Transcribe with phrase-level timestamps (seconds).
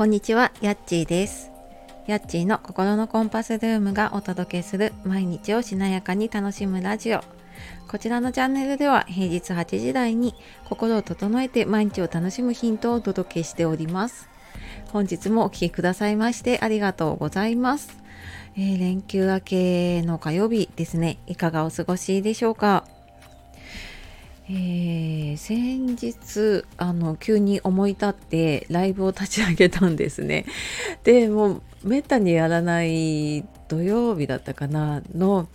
[0.00, 1.50] こんにちは、やっちーです。
[2.06, 7.20] やっちーの心のコンパスルームがお届けする毎日をしなやかに楽しむラジオ。
[7.86, 10.34] こちらのチャンネルでは平日8時台に
[10.64, 14.30] 心を整えて毎日を楽しむヒントをお届けしております。
[14.90, 18.02] 本日もお聴きくださいましてありがとうございます。
[18.56, 22.86] えー、連休明けの火曜日ですね、いかがお過ごしでしょうか？
[24.52, 30.44] えー、先日あの急に思い立ってライブを立ち上げたんですね。
[31.04, 35.48] でもうめったにやらない土曜日だったかなの、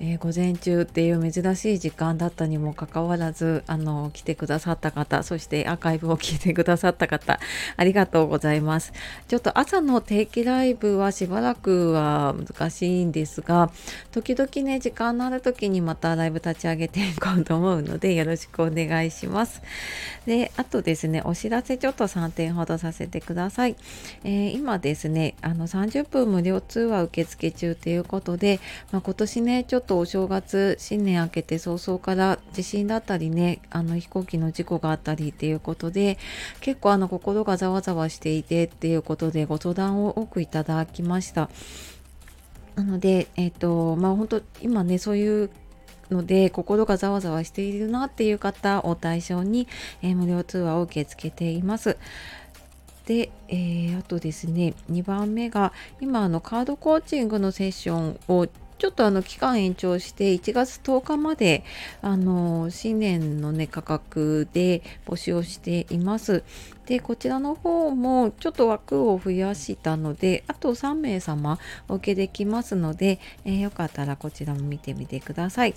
[0.00, 7.38] えー、午前中っていう珍しい時間だったにもかかわらずあの来てくださった方そしてアーカイブを聞いてくださった方
[7.76, 8.92] ありがとうございます。
[9.28, 13.70] ちょっと朝の定期ライブはしばらくは難しいんですが
[14.10, 19.62] 時々ね時間のある時にまたライブ立ち上げていこうと思うのでよろしくお願いします。
[20.26, 23.76] であとですねお知らせちょっと3点ほどさせてください、
[24.24, 36.18] えー、今ですねあの30分無料通話受付中ということで、まあ、今年ねちょっとお正月新年明けて早々から地震だったりねあの飛行機の事故があったりっていうことで
[36.60, 41.50] 結構あの心がざわざわしていてっていうことでご相談を多くいただきました。
[42.76, 45.50] なので、えっ、ー、とまあ本当今ねそういう
[46.10, 49.68] ので心がざわざわしているなっていう方を対象に、
[50.02, 51.96] えー、無料通話を受け付けています。
[53.06, 58.46] で、えー、あとですね2番目が今あのカードコーチングのセッションを
[58.80, 61.64] ちょっとあの期間延長して1月10日まで
[62.00, 66.44] あの新年のね価格で募集をしています。
[66.90, 75.74] でこちらの方もちょっと枠を増やしたのであと3名様お受けできますので、えー、よかったらこちらも見てみてください。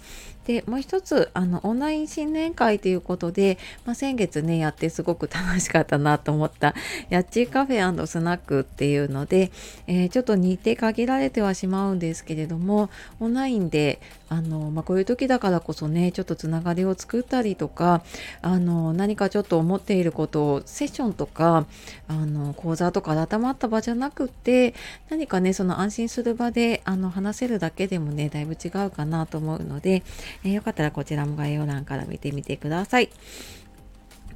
[0.47, 6.73] でもう一つあのオンライン新年会ということで、まあ、先月ねやってすごく楽しかったなと思った
[7.09, 9.52] やっちーカフェスナックっていうので、
[9.87, 12.89] えー、ちょっと日程限られてはしまうんですけれども
[13.20, 18.04] オンラインであの、まあ、こういう時だからこそねちょっとつながりを作ったりとか
[18.42, 21.65] あの何かちょっと思っていることをセッションとか
[22.08, 24.73] あの講座とか改まった場じゃなくて
[25.09, 30.03] 何かねその安心する場であの話せるだけでもねだいぶ違うかなと思うので、
[30.45, 33.09] えー、よかったらこちらも概要欄から見てみてください。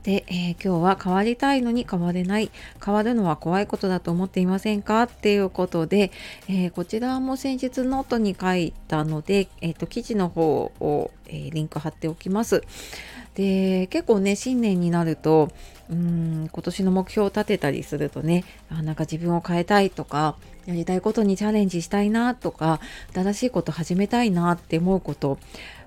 [0.03, 2.49] で、えー、今日は変わりたいのに変われない
[2.83, 5.03] 変わるのは怖いことだと思っていませんか？
[5.03, 6.11] っていうことで、
[6.47, 12.63] えー、こちらも先日ノートに書いたので、えーと、記事の方を、えリンク貼っておきます。
[13.37, 15.49] で結構ね新年になると
[15.91, 22.79] うん今年の目標を立てたりするとねあなんか自分を変えたいとかやりたいことにチャレンジしたいなとか
[23.13, 25.37] 新しいこと始めたいなって思うこと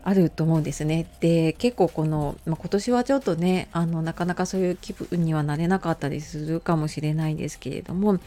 [0.05, 1.06] あると思うんですね。
[1.19, 8.21] で結構この、まあ、今年はちょっとねあのなかなかそういう気分にはなれなかったりするかもしれないんですけれども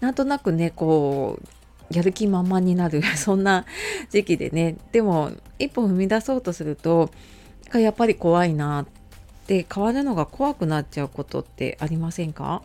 [0.00, 3.66] なんとなくねこうやる気満々になる そんな
[4.10, 5.30] 時期でねでも
[5.60, 7.10] 一歩踏み出そうとすると
[7.70, 8.86] がやっぱり怖いなっ
[9.46, 12.62] て変わるのが怖くなっちゃうことってありませんか？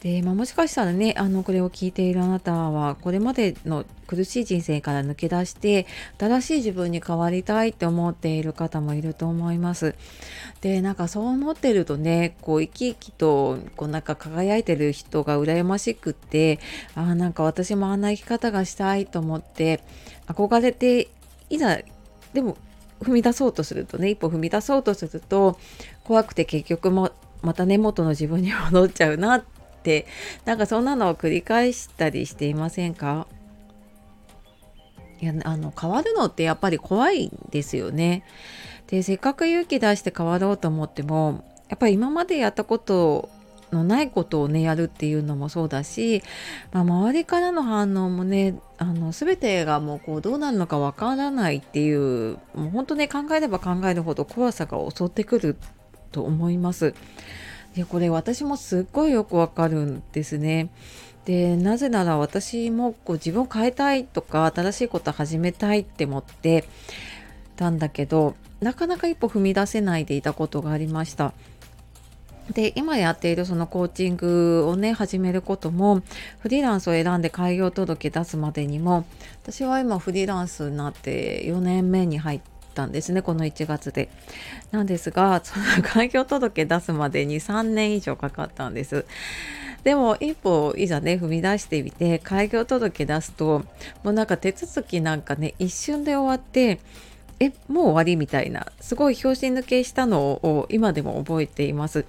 [0.00, 5.86] で、まあ、もしかしたらねあのこれを聞いているあなたはこれまでの苦しい人生から抜け出して
[6.18, 9.94] 新しい自分に変わりたいって思っている方もいると思います。
[10.60, 16.60] でなんかそう思ってるとねこう生き生きとこうなんか輝いてる人が羨ましくって
[16.94, 19.80] あなんか私もあんな生き方がしたいと思って
[20.26, 21.08] 憧れて
[21.48, 21.78] いざ
[22.34, 22.58] でも
[23.00, 25.58] 踏み出そうとするとね一歩踏み出そうとすると
[26.04, 29.44] 怖くて結局もまた根元の自分に戻っちゃうなっ
[29.82, 30.06] て
[30.44, 33.26] なんかそんなのを繰り返したりしていませんか？
[35.20, 38.24] いやあの変わるのってやっぱり怖いんですよね。
[38.88, 43.30] でせっかく勇気出して変わろうと思ってもやっぱり今までやったこと
[43.72, 46.22] のないことをねやるっていうのもそうだし、
[46.72, 55.56] まあ、周りからの反応もねあの全てがもうこうどうなるのかわからないっていうもう本当ね考えれば考えるほど怖さが襲ってくる
[56.12, 56.94] と思います。
[57.74, 60.70] でこれ私もすっごいよくわかるんですね。
[61.24, 66.64] でなぜなら私もこう自分を変えたいとか新しいこと始めたいって思って
[67.56, 71.32] たんだけどなかなか一歩踏み出せないでいたことがありました。
[72.52, 76.02] で今やっているそのコーチングをね始めることも
[76.40, 79.06] フリーランスを選んで開業届出すまでにも
[79.42, 82.40] 私は今フリーランスになって4年目に入っ
[82.74, 84.10] たんですねこの1月で。
[84.72, 89.06] なんですがその 開業届出すまでに3年以上かかったんです。
[89.84, 93.64] でも一歩いざね踏み出してみて開業届出すと
[94.02, 96.80] もうなんか手続きなんかね一瞬で終わって
[97.40, 102.04] えもう終わりみたいなすごい拍子抜けしたのを今でも覚えています。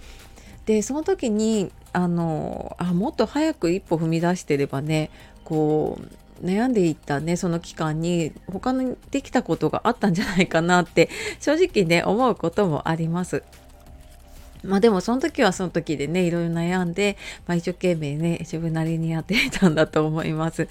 [0.65, 5.09] でその時にあのあもっと早く一歩踏み出してればね
[5.43, 5.99] こ
[6.41, 11.09] う悩んでいったねその期間に他にできたことがあったんじゃないかなって
[11.39, 13.43] 正直ね思うこともあります。
[14.65, 17.17] まあでもその時はその時でねいろいろ悩んで、
[17.47, 20.67] まあ、一生懸命ね自分なりにやっていたんだと思います。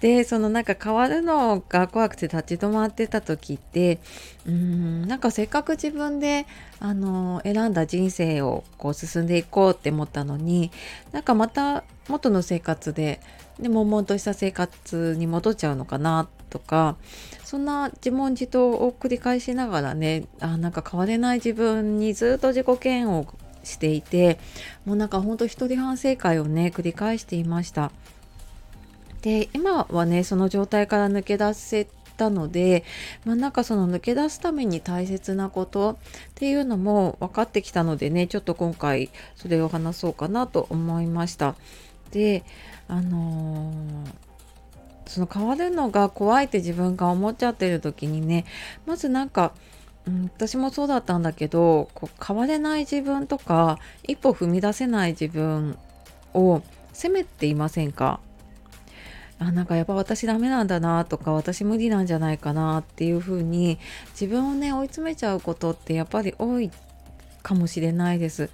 [0.00, 3.98] でそのなんか変わるのが怖くて立ち止まってた時って
[4.46, 6.46] うーんなんかせっかく自分で
[6.78, 10.70] あの選んだ人生をこう進んでいこうって思ったのに
[11.12, 13.20] なんかまた元の生活で
[13.58, 16.96] で悶々とした生活に戻っちゃうのかなとか
[17.44, 23.28] そんな自問自答を繰り返しながらねあなんか変われない自分にずっと自己嫌悪
[23.64, 24.38] していて
[24.84, 27.92] もうなんかほんと一人反省会をね繰り返していました。
[29.22, 32.84] で今はねその状態から抜け出せたので、
[33.24, 35.96] まあ、なんかその抜け出すために大切なことっ
[36.34, 41.54] ていうのも分かってきたのでねちょっと今回それを話そうかなと思いました。
[42.10, 42.44] で
[42.88, 44.27] あのー、
[45.08, 48.44] その変わるのが怖いって自分が思っちゃってる時にね
[48.86, 49.52] まずなんか、
[50.06, 55.76] うん、私もそうだったんだけどこう変われない自分とか一歩踏み出せない自分
[56.34, 56.62] を
[56.92, 58.20] 責めていませんか？
[59.40, 63.78] あなんかやっぱ私ダメなんだなとか私無理なんじゃないかなっていう風に
[64.10, 66.72] 自分をね追い詰めちゃうことってやっぱり多い
[67.42, 68.50] かもしれないです。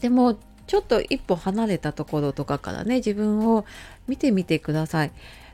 [0.00, 0.38] でも
[0.70, 3.64] ちょっと一歩離れたところとかからね自分を
[4.06, 5.10] 見てみてください。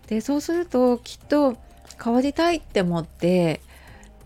[0.09, 1.57] でそうするときっと
[2.05, 3.63] 変わりたいって思って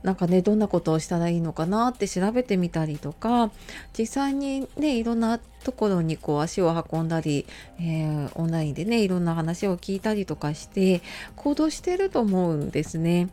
[0.02, 3.52] なんかねどんなことをしたらいいのかなって調べてみたりとか
[3.96, 7.46] 実際にねいろんなところにこう足を運んだり、
[7.78, 11.02] えー、オンラインでねいろんな話を聞いたりとかして
[11.36, 13.28] 行動してると思うんですね。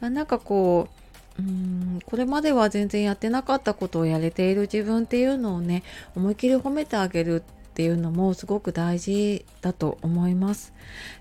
[0.00, 1.09] なんかこう
[1.40, 5.82] うんこれまでは全然やってなかったことをやれている自分っていうのをね
[6.14, 10.72] 思いっきり褒めてあげるっていうのもすごく大事だと思います。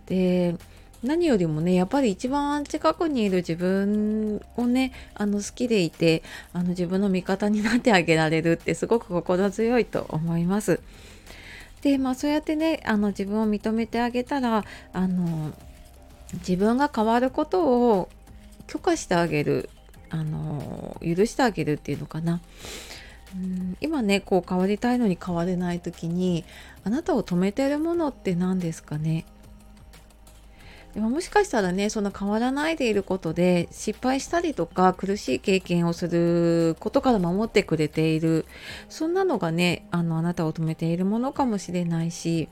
[0.08, 0.56] で
[1.02, 10.82] 何よりもねやっぱり一番近くにいる自分をねあの好きでいてあの自分の味方になってあげられるってすごく心強いと思います。
[11.82, 15.54] でまあそうやってねあの自分を認めてあげたらあの
[16.40, 18.10] 自分が変わることを
[18.68, 19.70] 許可してあげる
[20.10, 22.42] あの許してあげるっていうのかな。
[23.36, 26.46] うん今ねこう変わりたいのに変われない時に
[26.84, 29.26] あなたを止めてるものって何ですかね
[30.94, 38.46] でももしかしたらねその変わらないでいることで失敗したりとか苦しい経験をすることから守ってくれている
[38.90, 42.50] そんなのがねあのあなたを止めているものかもしれないし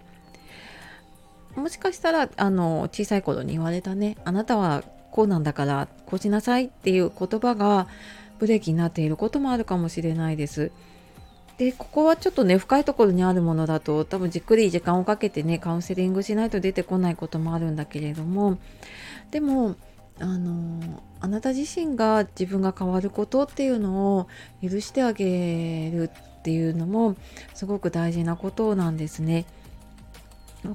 [1.55, 4.83] もしかしたらあの小さい頃に言われたねあなたは
[5.17, 7.87] こうなんだからこうしなさいっていう言葉が
[8.37, 10.71] ブレーキになっていることもあるかもしれないです。
[11.57, 18.59] でここはちょっとね深いところにあるものだと多分じっくり時間をかけてねカウンセリングしないと出てこないこともあるんだけれども
[19.31, 19.75] でも
[20.19, 24.27] あのあなた自身が自分が変わることっていうのを
[24.61, 27.15] 許してあげるっていうのも
[27.55, 29.47] すごく大事なことなんですね。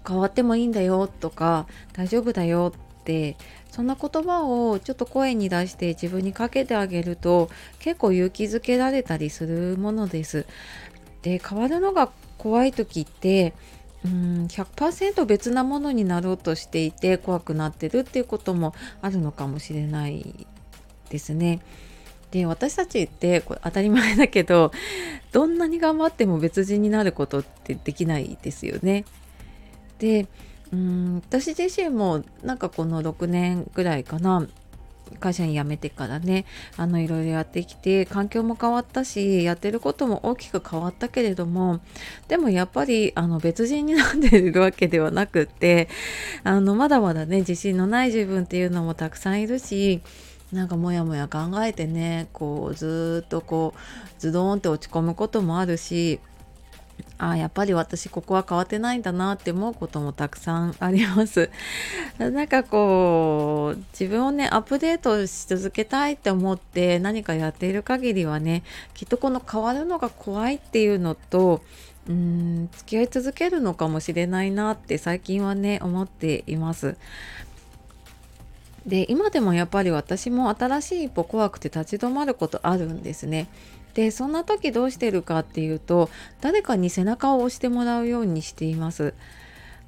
[0.05, 2.73] 変わってもいいんだよとか大丈夫だよ
[3.03, 3.37] って
[3.71, 7.51] そんな言葉をちょっと声に出して自分にかけてあげると
[7.81, 10.47] 結構勇気づけられたりするものです。
[11.23, 13.55] で変わるのが怖い時って
[14.05, 20.47] うん100%別なものになろうとしていて怖くなってるっていうこともあるのかもしれない
[21.11, 21.61] ですね。
[22.31, 24.73] で私たちってこれ当たり前だけど
[25.32, 29.05] どんなに頑張っても別人になることってできないですよね。
[29.99, 30.27] で
[30.72, 34.46] うん私自身もなんかこの6年ぐらいかな
[35.20, 41.81] 会社に辞めてからねあのいろいろやってきて環境も変わったしやってることも大きく変わったけれども
[42.29, 45.88] でもやっぱりあの別人になっているわけではなくって
[46.44, 50.00] あのまだまだね自信のない自分っていうのもたくさんいるし
[50.52, 56.20] なんかモヤモヤ考えてねこうずっとこうズドーンって落ち込むこともあるし
[57.19, 61.51] あやっぱり私ここは変わってないんだなって思うこともたくさんあります。
[62.19, 68.63] なんかこう自分をねアップデートし続けたいって思って何かやっている限りはね
[68.94, 71.63] きっとこの変わるのが怖いっていうのと
[72.09, 76.97] うん付き合い続けるのかもしれないなって最近はね思っています。
[78.87, 83.47] で今でもやっぱり私も新しい一歩怖くて立ち止まることあるんですね。
[83.94, 89.15] でそんな時どうしてるかっていうと誰かに背中を押してもらうようにしています。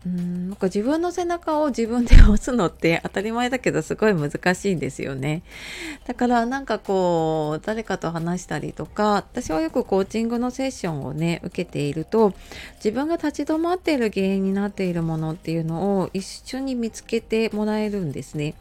[0.06, 5.42] うんなんか自分の背中を自分で押すのって当たり前だけどすごい難しいんですよね。
[6.06, 12.34] だからなんかこう誰かと話したりとか私はよくコーチングのセッションをね受けていると
[12.76, 18.54] 自分が立ち止まっている原因になっているものっていうのを一緒に見つけてもらえるんですね。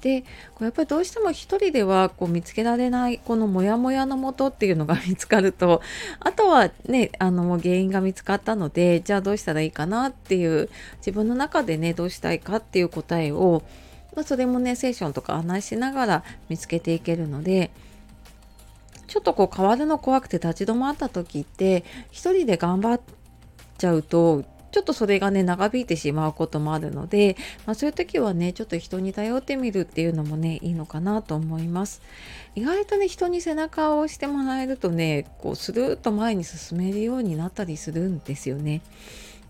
[0.00, 0.22] で
[0.54, 5.82] こうやっぱりどうしても一人ではこう見つけられないこのモヤモヤのもとっていうのが 見つかると
[6.20, 13.62] あとはねあの原因が見つかったのでじゃあどうしたらいいかなっていう自分の中でねどうしたいかっていう答えを、
[14.14, 17.70] まあ、それもねセッションとか案内しながら見つけていけるので
[19.08, 23.00] ちょっとこう変わるの怖くて立ち止まった時って一人で頑張っ
[23.78, 32.02] ちゃうとちょっとそれがね長引いてしまうこともあるので、まあ、そういう時はねちょっと人に頼ってみるっていうのもねいいのかなと思います。
[32.54, 38.82] 意外とね人に背中を押してもらえるとねこうスルーと前に進めるようになったりするんですよね。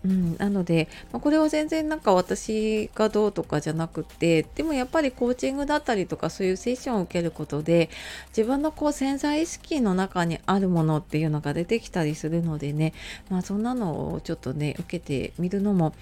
[0.05, 7.89] うん、なので、まあ、これは全然なんか私がどうとかじゃなくてでもやっぱりコーチングだったりとかそういうセッションを受けることで
[8.29, 12.93] 自分のこう潜在意識の中にあるものっていうのが出てきたりするのでね、
[13.29, 15.93] まあ、そんなのをちょっとね受けてみるのも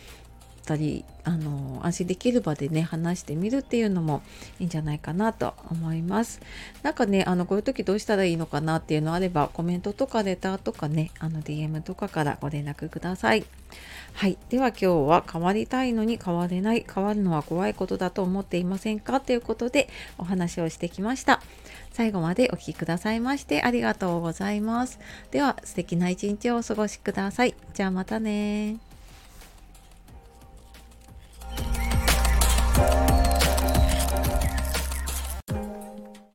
[0.67, 4.21] たりあの安心できる場でね話してみるっていうのも
[4.59, 6.41] いいんじゃないかなと思います。
[6.83, 13.45] なんかねあのこういう時どうしたらいいのかなっていうのあればコメントとかレターとかねあの DM とかからご連絡ください。
[14.13, 14.38] はい。
[14.50, 19.19] では今日は変わりたいのに変われない変わるのは怖いことだと思っていませんか？
[19.19, 21.41] ということでお話をしてきました。
[21.93, 25.00] 最後までお聴きくださいましてありがとうございます。
[25.31, 27.55] では素敵な一日をお過ごしください。
[27.74, 28.87] じゃあまたね